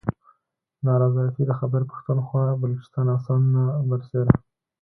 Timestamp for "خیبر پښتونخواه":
1.59-2.59